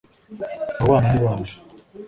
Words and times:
abo 0.79 0.87
bana 0.91 1.07
ni 1.11 1.19
bande 1.23 1.51